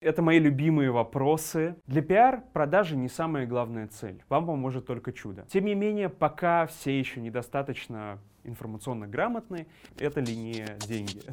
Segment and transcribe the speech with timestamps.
[0.00, 1.74] Это мои любимые вопросы.
[1.86, 4.22] Для пиар продажи не самая главная цель.
[4.28, 5.46] Вам поможет только чудо.
[5.48, 9.66] Тем не менее, пока все еще недостаточно информационно грамотны,
[9.98, 11.22] это ли не деньги?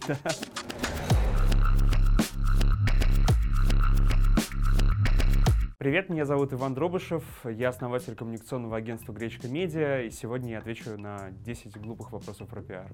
[5.78, 10.98] Привет, меня зовут Иван Дробышев, я основатель коммуникационного агентства Гречка Медиа, и сегодня я отвечу
[10.98, 12.90] на 10 глупых вопросов про пиар.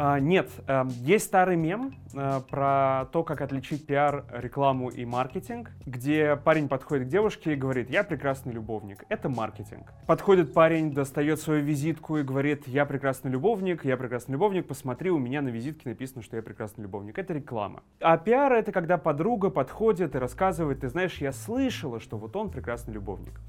[0.00, 5.72] А, нет, э, есть старый мем э, про то, как отличить пиар, рекламу и маркетинг,
[5.86, 9.02] где парень подходит к девушке и говорит, я прекрасный любовник.
[9.08, 9.92] Это маркетинг.
[10.06, 15.18] Подходит парень, достает свою визитку и говорит, я прекрасный любовник, я прекрасный любовник, посмотри, у
[15.18, 17.18] меня на визитке написано, что я прекрасный любовник.
[17.18, 17.82] Это реклама.
[17.98, 22.50] А пиар это когда подруга подходит и рассказывает, ты знаешь, я слышала, что вот он
[22.52, 23.40] прекрасный любовник.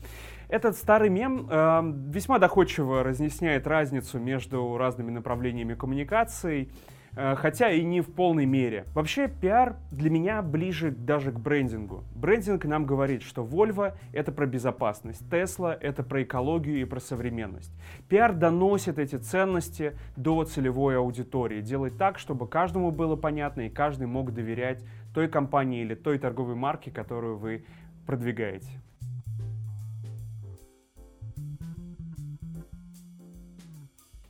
[0.50, 6.72] Этот старый мем э, весьма доходчиво разъясняет разницу между разными направлениями коммуникаций,
[7.16, 8.86] э, хотя и не в полной мере.
[8.96, 12.04] Вообще, пиар для меня ближе даже к брендингу.
[12.16, 17.72] Брендинг нам говорит, что Volvo— это про безопасность, Tesla— это про экологию и про современность.
[18.08, 24.08] Пиар доносит эти ценности до целевой аудитории, делает так, чтобы каждому было понятно и каждый
[24.08, 27.66] мог доверять той компании или той торговой марке, которую вы
[28.08, 28.82] продвигаете.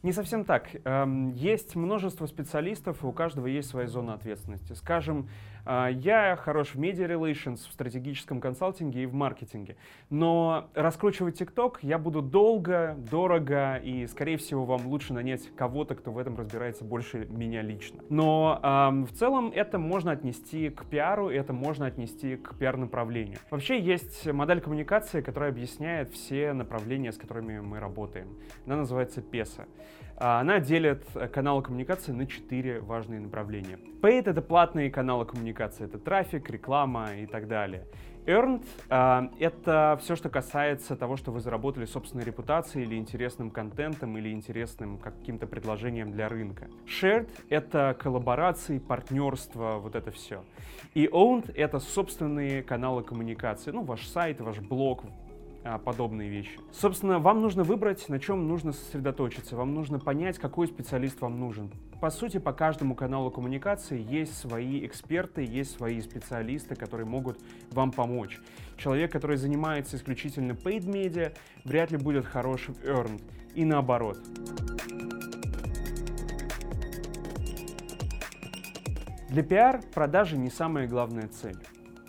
[0.02, 0.70] Не совсем так.
[0.86, 4.72] Эм, есть множество специалистов, и у каждого есть своя зона ответственности.
[4.72, 5.28] Скажем,
[5.92, 9.76] я хорош в media relations, в стратегическом консалтинге и в маркетинге.
[10.10, 16.12] Но раскручивать TikTok я буду долго, дорого, и, скорее всего, вам лучше нанять кого-то, кто
[16.12, 18.02] в этом разбирается больше меня лично.
[18.10, 23.38] Но эм, в целом это можно отнести к пиару, это можно отнести к пиар-направлению.
[23.50, 28.38] Вообще есть модель коммуникации, которая объясняет все направления, с которыми мы работаем.
[28.66, 29.68] Она называется PESA.
[30.22, 33.80] А, она делит каналы коммуникации на четыре важные направления.
[34.02, 37.86] Paid— это платные каналы коммуникации, это трафик, реклама и так далее.
[38.26, 44.18] Earned uh,— это все, что касается того, что вы заработали собственной репутацией или интересным контентом,
[44.18, 46.68] или интересным каким-то предложением для рынка.
[46.86, 50.44] Shared— это коллаборации, партнерство, вот это все.
[50.94, 55.04] И Owned— это собственные каналы коммуникации, ну, ваш сайт, ваш блог,
[55.64, 56.60] а, подобные вещи.
[56.72, 59.56] Собственно, вам нужно выбрать, на чем нужно сосредоточиться.
[59.56, 61.72] Вам нужно понять, какой специалист вам нужен.
[62.00, 67.40] По сути, по каждому каналу коммуникации есть свои эксперты, есть свои специалисты, которые могут
[67.72, 68.40] вам помочь.
[68.78, 73.22] Человек, который занимается исключительно paid media, вряд ли будет хорошим earned.
[73.54, 74.18] И наоборот.
[79.28, 81.58] Для пиар продажи не самая главная цель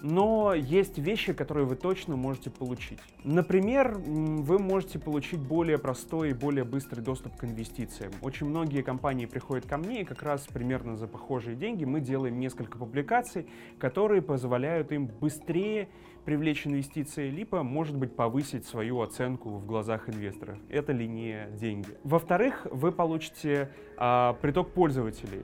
[0.03, 2.99] но есть вещи, которые вы точно можете получить.
[3.25, 8.13] Например, вы можете получить более простой и более быстрый доступ к инвестициям.
[8.23, 12.39] Очень многие компании приходят ко мне, и как раз примерно за похожие деньги мы делаем
[12.39, 13.47] несколько публикаций,
[13.79, 15.89] которые позволяют им быстрее
[16.25, 20.59] привлечь инвестиции, либо, может быть, повысить свою оценку в глазах инвесторов.
[20.69, 21.89] Это ли не деньги?
[22.05, 25.43] Во-вторых, вы получите а, приток пользователей.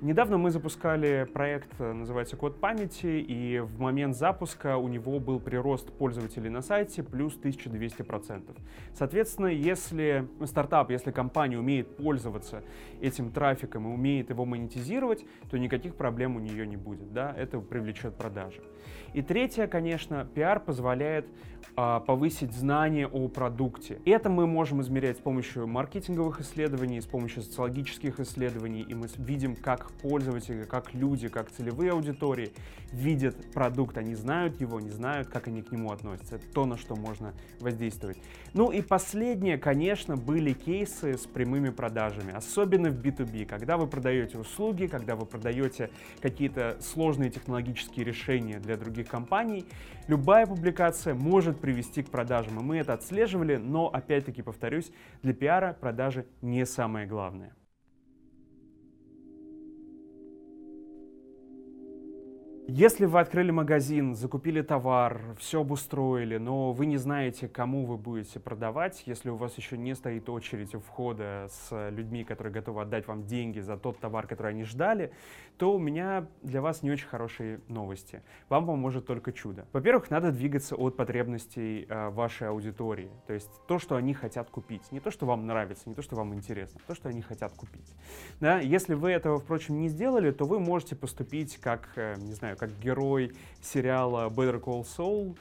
[0.00, 5.40] Недавно мы запускали проект, э, называется «Код памяти», и в момент запуска у него был
[5.40, 8.56] прирост пользователей на сайте плюс 1200%.
[8.94, 12.62] Соответственно, если стартап, если компания умеет пользоваться
[13.00, 17.58] этим трафиком и умеет его монетизировать, то никаких проблем у нее не будет, да, это
[17.58, 18.62] привлечет продажи.
[19.14, 21.26] И третье, конечно, пиар позволяет
[21.76, 24.00] а, повысить знания о продукте.
[24.04, 29.56] Это мы можем измерять с помощью маркетинговых исследований, с помощью социологических исследований, и мы видим,
[29.56, 32.52] как пользователи, как люди, как целевые аудитории
[32.92, 33.98] видят продукт.
[33.98, 36.36] Они знают его, не знают, как они к нему относятся.
[36.36, 38.18] Это то, на что можно воздействовать.
[38.54, 44.38] Ну и последнее, конечно, были кейсы с прямыми продажами, особенно в B2B, когда вы продаете
[44.38, 49.66] услуги, когда вы продаете какие-то сложные технологические решения для других компаний,
[50.06, 54.90] любая публикация может привести к продажам, и мы это отслеживали, но, опять-таки, повторюсь,
[55.22, 57.52] для пиара продажи не самое главное.
[62.78, 68.38] Если вы открыли магазин, закупили товар, все обустроили, но вы не знаете, кому вы будете
[68.38, 73.08] продавать, если у вас еще не стоит очередь у входа с людьми, которые готовы отдать
[73.08, 75.10] вам деньги за тот товар, который они ждали,
[75.56, 78.22] то у меня для вас не очень хорошие новости.
[78.48, 79.66] Вам поможет только чудо.
[79.72, 84.92] Во-первых, надо двигаться от потребностей э, вашей аудитории, то есть то, что они хотят купить.
[84.92, 87.92] Не то, что вам нравится, не то, что вам интересно, то, что они хотят купить.
[88.38, 88.60] Да?
[88.60, 92.67] Если вы этого, впрочем, не сделали, то вы можете поступить как, э, не знаю, как
[92.82, 95.36] герой сериала Better Call Saul,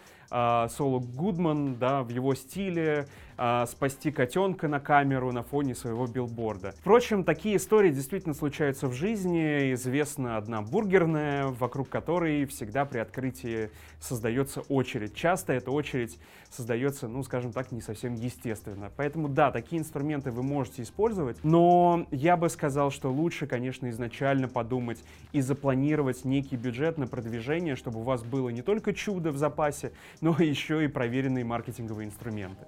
[0.70, 6.74] Соло Гудман, да, в его стиле, э, спасти котенка на камеру на фоне своего билборда.
[6.80, 9.74] Впрочем, такие истории действительно случаются в жизни.
[9.74, 13.70] Известна одна бургерная, вокруг которой всегда при открытии
[14.00, 15.16] создается очередь.
[15.16, 16.20] Часто эта очередь
[16.50, 18.92] создается, ну, скажем так, не совсем естественно.
[18.96, 24.48] Поэтому, да, такие инструменты вы можете использовать, но я бы сказал, что лучше, конечно, изначально
[24.48, 29.38] подумать и запланировать некий бюджет на продвижение, чтобы у вас было не только чудо в
[29.38, 29.92] запасе,
[30.22, 32.66] но еще и проверенные маркетинговые инструменты.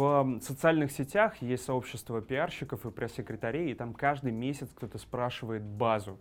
[0.00, 6.18] В социальных сетях есть сообщество пиарщиков и пресс-секретарей, и там каждый месяц кто-то спрашивает базу.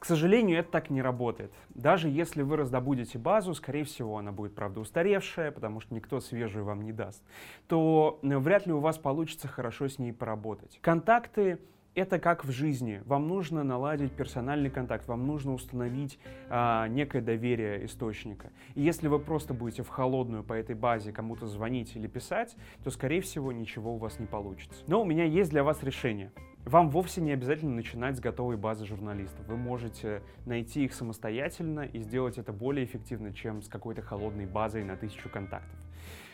[0.00, 1.52] К сожалению, это так не работает.
[1.68, 6.64] Даже если вы раздобудете базу, скорее всего, она будет, правда, устаревшая, потому что никто свежую
[6.64, 7.22] вам не даст,
[7.68, 10.80] то вряд ли у вас получится хорошо с ней поработать.
[10.82, 11.60] Контакты
[11.94, 13.02] это как в жизни.
[13.04, 16.18] Вам нужно наладить персональный контакт, вам нужно установить
[16.48, 18.50] а, некое доверие источника.
[18.74, 22.90] И если вы просто будете в холодную по этой базе кому-то звонить или писать, то,
[22.90, 24.82] скорее всего, ничего у вас не получится.
[24.86, 26.32] Но у меня есть для вас решение.
[26.64, 29.46] Вам вовсе не обязательно начинать с готовой базы журналистов.
[29.46, 34.82] Вы можете найти их самостоятельно и сделать это более эффективно, чем с какой-то холодной базой
[34.82, 35.78] на тысячу контактов.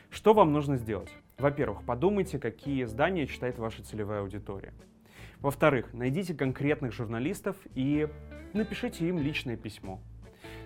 [0.08, 1.10] Что вам нужно сделать?
[1.38, 4.72] Во-первых, подумайте, какие издания читает ваша целевая аудитория.
[5.42, 8.08] Во-вторых, найдите конкретных журналистов и
[8.52, 10.00] напишите им личное письмо.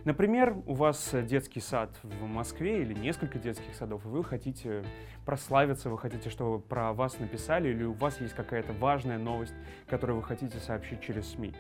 [0.05, 4.85] Например, у вас детский сад в Москве или несколько детских садов, и вы хотите
[5.25, 9.55] прославиться, вы хотите, чтобы про вас написали, или у вас есть какая-то важная новость,
[9.87, 11.55] которую вы хотите сообщить через СМИ.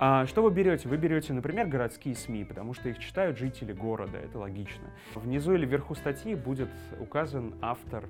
[0.00, 0.88] А что вы берете?
[0.88, 4.84] Вы берете, например, городские СМИ, потому что их читают жители города, это логично.
[5.14, 6.70] Внизу или вверху статьи будет
[7.00, 8.08] указан автор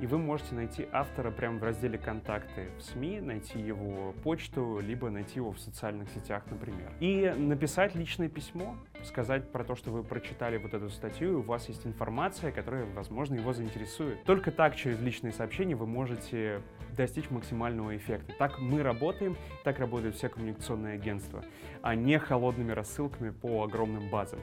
[0.00, 5.10] и вы можете найти автора прямо в разделе «Контакты» в СМИ, найти его почту, либо
[5.10, 6.92] найти его в социальных сетях, например.
[7.00, 11.42] И написать личное письмо, сказать про то, что вы прочитали вот эту статью, и у
[11.42, 14.22] вас есть информация, которая, возможно, его заинтересует.
[14.24, 16.60] Только так, через личные сообщения, вы можете
[16.96, 18.32] достичь максимального эффекта.
[18.38, 21.44] Так мы работаем, так работают все коммуникационные агентства,
[21.82, 24.40] а не холодными рассылками по огромным базам.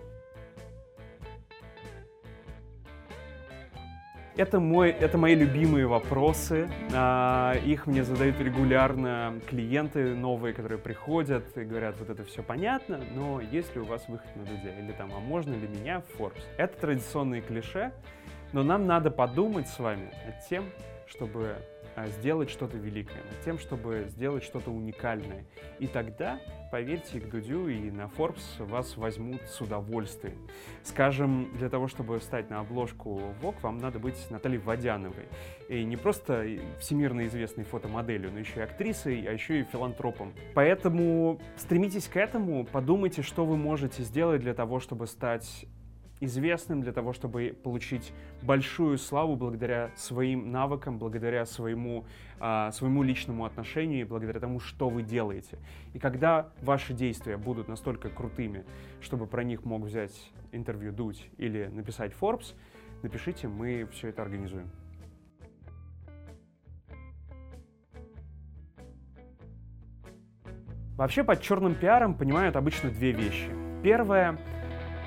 [4.42, 6.68] Это, мой, это мои любимые вопросы.
[6.96, 13.00] А, их мне задают регулярно клиенты новые, которые приходят и говорят, вот это все понятно,
[13.14, 14.72] но есть ли у вас выход на Дудя?
[14.80, 16.42] Или там, а можно ли меня в Forbes?
[16.58, 17.92] Это традиционные клише,
[18.52, 20.66] но нам надо подумать с вами над тем,
[21.06, 21.58] чтобы
[22.08, 25.46] сделать что-то великое, над тем, чтобы сделать что-то уникальное.
[25.80, 26.40] И тогда,
[26.72, 30.38] поверьте, к Дудю и на Forbes вас возьмут с удовольствием.
[30.84, 35.28] Скажем, для того, чтобы встать на обложку Vogue, вам надо быть Натальей Водяновой.
[35.70, 36.46] И не просто
[36.80, 40.34] всемирно известной фотомоделью, но еще и актрисой, а еще и филантропом.
[40.54, 45.66] Поэтому стремитесь к этому, подумайте, что вы можете сделать для того, чтобы стать
[46.22, 52.06] известным для того, чтобы получить большую славу благодаря своим навыкам, благодаря своему,
[52.40, 55.58] а, своему личному отношению и благодаря тому, что вы делаете.
[55.94, 58.64] И когда ваши действия будут настолько крутыми,
[59.02, 62.54] чтобы про них мог взять интервью Дудь или написать Forbes,
[63.02, 64.70] напишите, мы все это организуем.
[71.02, 73.50] Вообще под черным пиаром понимают обычно две вещи.
[73.82, 74.38] Первое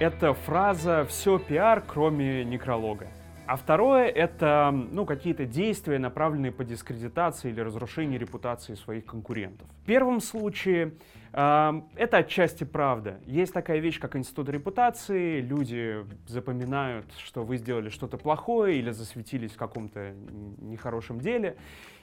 [0.01, 3.07] это фраза «все пиар, кроме некролога».
[3.47, 9.69] А второе— это ну, какие-то действия, направленные по дискредитации или разрушению репутации своих конкурентов.
[9.83, 10.95] В первом случае
[11.33, 13.21] это отчасти правда.
[13.27, 15.41] Есть такая вещь, как институт репутации.
[15.41, 20.15] Люди запоминают, что вы сделали что-то плохое или засветились в каком-то
[20.61, 21.57] нехорошем деле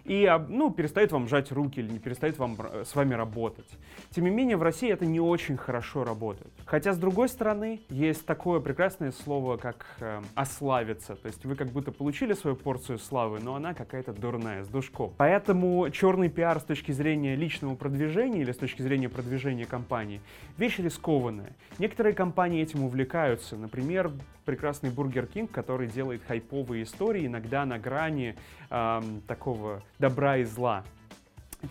[0.06, 3.70] и ну, перестает вам жать руки или не перестает вам с вами работать.
[4.12, 6.52] Тем не менее, в России это не очень хорошо работает.
[6.66, 11.16] Хотя, с другой стороны, есть такое прекрасное слово, как э, «ославиться».
[11.16, 15.14] То есть вы как будто получили свою порцию славы, но она какая-то дурная, с душком.
[15.18, 20.22] Поэтому черный пиар с точки зрения личного продвижения или с точки зрения продвижения компании—
[20.58, 21.56] вещь рискованная.
[21.80, 23.56] Некоторые компании этим увлекаются.
[23.56, 24.12] Например,
[24.46, 28.36] прекрасный Burger King, который делает хайповые истории, иногда на грани
[28.70, 30.84] э, такого добра и зла.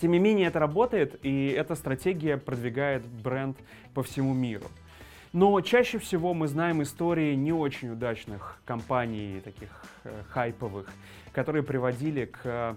[0.01, 3.59] Тем не менее, это работает, и эта стратегия продвигает бренд
[3.93, 4.67] по всему миру.
[5.33, 9.69] Но чаще всего мы знаем истории не очень удачных компаний, таких
[10.05, 10.91] э, хайповых,
[11.33, 12.75] которые приводили к э,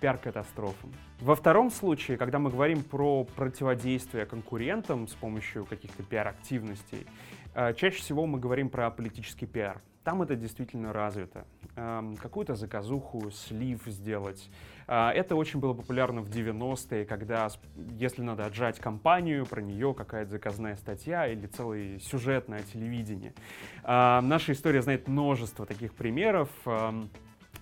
[0.00, 0.92] пиар-катастрофам.
[1.20, 7.06] Во втором случае, когда мы говорим про противодействие конкурентам с помощью каких-то пиар-активностей,
[7.54, 9.80] э, чаще всего мы говорим про политический пиар.
[10.06, 11.44] Там это действительно развито.
[11.74, 14.48] Эм, какую-то заказуху, слив сделать.
[14.86, 17.48] Э, это очень было популярно в 90-е, когда,
[17.98, 23.34] если надо отжать компанию, про нее какая-то заказная статья или целый сюжет на телевидении.
[23.82, 26.50] Э, наша история знает множество таких примеров.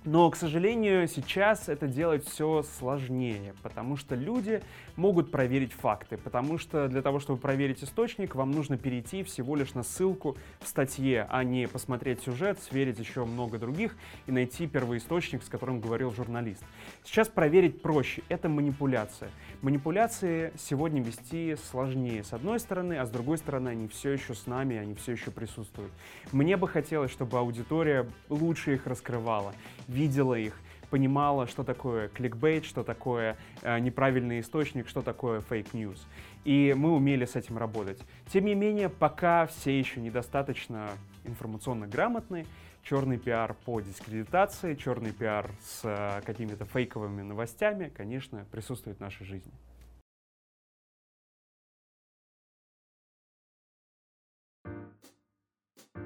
[0.06, 4.60] Но, к сожалению, сейчас это делать все сложнее, потому что люди
[4.96, 9.72] могут проверить факты, потому что для того, чтобы проверить источник, вам нужно перейти всего лишь
[9.72, 13.96] на ссылку в статье, а не посмотреть сюжет, сверить еще много других
[14.26, 16.62] и найти первоисточник, с которым говорил журналист.
[17.02, 19.30] Сейчас проверить проще, это манипуляция.
[19.62, 24.46] Манипуляции сегодня вести сложнее с одной стороны, а с другой стороны они все еще с
[24.46, 25.92] нами, они все еще присутствуют.
[26.30, 29.54] Мне бы хотелось, чтобы аудитория лучше их раскрывала,
[29.94, 30.54] видела их,
[30.90, 36.06] понимала, что такое кликбейт, что такое э, неправильный источник, что такое fake news.
[36.44, 37.98] И мы умели с этим работать.
[38.32, 40.90] Тем не менее, пока все еще недостаточно
[41.24, 42.44] информационно грамотны,
[42.82, 49.24] черный пиар по дискредитации, черный пиар с э, какими-то фейковыми новостями, конечно, присутствует в нашей
[49.24, 49.52] жизни.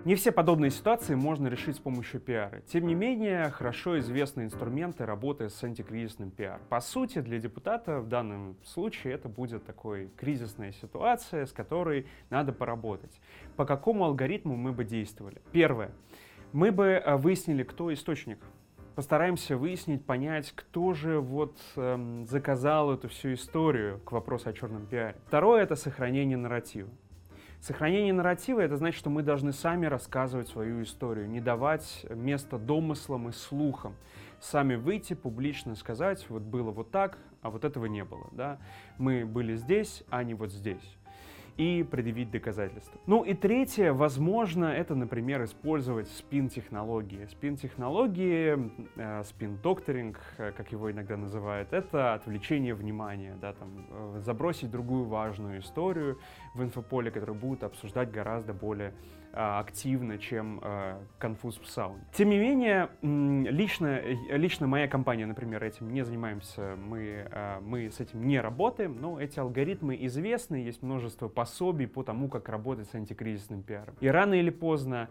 [0.08, 2.62] Не все подобные ситуации можно решить с помощью пиара.
[2.62, 6.62] Тем не менее, хорошо известны инструменты работы с антикризисным пиар.
[6.70, 12.54] По сути, для депутата в данном случае это будет такой кризисная ситуация, с которой надо
[12.54, 13.20] поработать.
[13.56, 15.42] По какому алгоритму мы бы действовали?
[15.52, 15.90] Первое.
[16.52, 18.38] Мы бы э, выяснили, кто источник.
[18.94, 24.86] Постараемся выяснить, понять, кто же вот эм, заказал эту всю историю к вопросу о черном
[24.86, 25.16] пиаре.
[25.26, 26.88] Второе— это сохранение нарратива.
[27.60, 33.28] Сохранение нарратива— это значит, что мы должны сами рассказывать свою историю, не давать место домыслам
[33.28, 33.94] и слухам.
[34.40, 38.28] Сами выйти, публично сказать, вот было вот так, а вот этого не было.
[38.32, 38.58] Да?
[38.96, 40.98] Мы были здесь, а не вот здесь
[41.58, 43.00] и предъявить доказательства.
[43.06, 47.26] Ну и третье, возможно, это, например, использовать спин-технологии.
[47.26, 54.70] Спин-технологии, э, спин-докторинг, э, как его иногда называют, это отвлечение внимания, да, там, э, забросить
[54.70, 56.18] другую важную историю
[56.54, 58.94] в инфополе, которую будут обсуждать гораздо более
[59.38, 62.02] активно, чем а, конфуз в сауне.
[62.12, 67.30] Тем не менее, лично, лично моя компания, например, этим не занимаемся, мы,
[67.62, 72.48] мы с этим не работаем, но эти алгоритмы известны, есть множество пособий по тому, как
[72.48, 73.94] работать с антикризисным пиаром.
[74.00, 75.08] И рано или поздно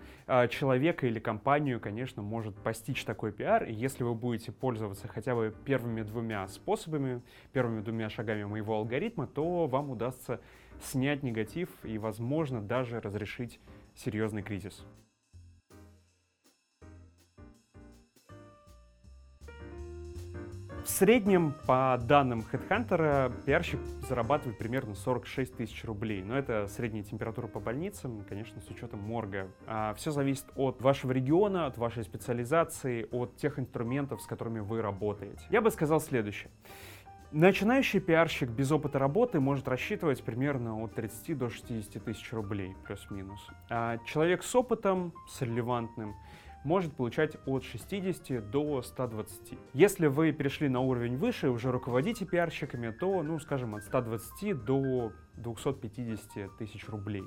[0.50, 5.54] человека или компанию, конечно, может постичь такой пиар, и если вы будете пользоваться хотя бы
[5.66, 7.22] первыми двумя способами,
[7.54, 10.42] первыми двумя шагами моего алгоритма, то вам удастся
[10.82, 13.60] снять негатив и, возможно, даже разрешить
[13.96, 14.86] серьезный кризис.
[20.88, 26.24] В среднем, по данным HeadHunter, пиарщик зарабатывает примерно 46 тысяч рублей.
[26.24, 29.52] Но это средняя температура по больницам, конечно, с учетом морга.
[29.66, 34.82] А все зависит от вашего региона, от вашей специализации, от тех инструментов, с которыми вы
[34.82, 35.42] работаете.
[35.50, 36.50] Я бы сказал следующее.
[37.32, 43.46] Начинающий пиарщик без опыта работы может рассчитывать примерно от 30 до 60 тысяч рублей, плюс-минус.
[43.70, 46.16] А человек с опытом, с релевантным,
[46.64, 49.60] может получать от 60 до 120.
[49.74, 54.64] Если вы перешли на уровень выше и уже руководите пиарщиками, то, ну, скажем, от 120
[54.64, 57.24] до 250 тысяч рублей.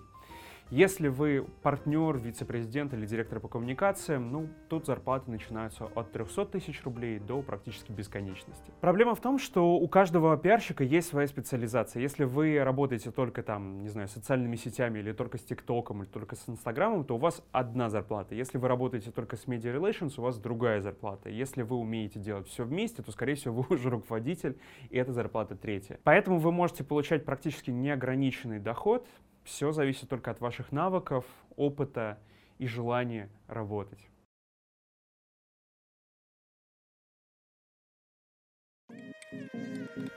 [0.70, 6.84] Если вы партнер, вице-президент или директор по коммуникациям, ну, тут зарплаты начинаются от 300 тысяч
[6.84, 8.70] рублей до практически бесконечности.
[8.80, 12.00] Проблема в том, что у каждого пиарщика есть своя специализация.
[12.00, 16.36] Если вы работаете только там, не знаю, социальными сетями или только с ТикТоком или только
[16.36, 18.36] с Инстаграмом, то у вас одна зарплата.
[18.36, 21.30] Если вы работаете только с Media Relations, у вас другая зарплата.
[21.30, 24.56] Если вы умеете делать все вместе, то, скорее всего, вы уже руководитель,
[24.90, 25.98] и эта зарплата третья.
[26.04, 29.08] Поэтому вы можете получать практически неограниченный доход,
[29.50, 31.24] все зависит только от ваших навыков,
[31.56, 32.18] опыта
[32.58, 33.98] и желания работать.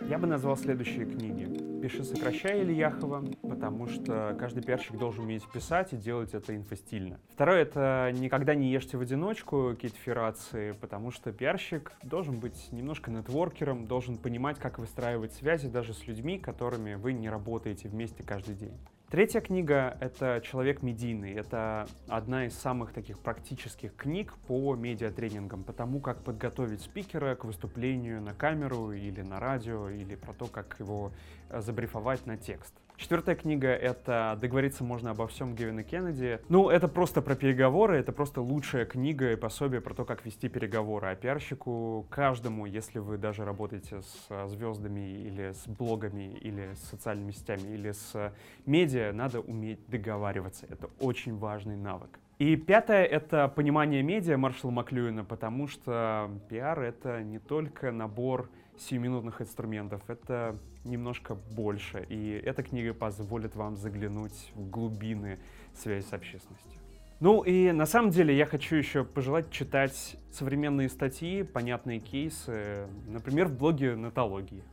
[0.01, 1.81] Я бы назвал следующие книги.
[1.81, 7.19] «Пиши, сокращай» Ильяхова, потому что каждый пиарщик должен уметь писать и делать это инфостильно.
[7.29, 13.09] Второе— это «Никогда не ешьте в одиночку» Кит Ферраци, потому что пиарщик должен быть немножко
[13.09, 18.55] нетворкером, должен понимать, как выстраивать связи даже с людьми, которыми вы не работаете вместе каждый
[18.55, 18.77] день.
[19.13, 21.33] Третья книга— это «Человек медийный».
[21.33, 27.45] Это одна из самых таких практических книг по медиатренингам, по тому, как подготовить спикера к
[27.45, 31.11] выступлению на камеру или на радио, или про то, как его
[31.51, 32.73] э, забрифовать на текст.
[32.95, 36.39] Четвертая книга— это «Договориться можно обо всем» Гевина Кеннеди.
[36.47, 40.47] Ну, это просто про переговоры, это просто лучшая книга и пособие про то, как вести
[40.47, 41.07] переговоры.
[41.07, 46.89] А пиарщику каждому, если вы даже работаете с а, звездами или с блогами, или с
[46.89, 48.33] социальными сетями, или с
[48.65, 50.65] медиа, надо уметь договариваться.
[50.69, 52.19] Это очень важный навык.
[52.43, 59.41] И пятое— это понимание медиа Маршала Маклюина, потому что пиар— это не только набор сиюминутных
[59.41, 65.39] инструментов, это немножко больше, и эта книга позволит вам заглянуть в глубины
[65.73, 66.81] связи с общественностью.
[67.21, 73.47] Ну и на самом деле я хочу еще пожелать читать современные статьи, понятные кейсы, например,
[73.47, 74.63] в блоге «Натологии».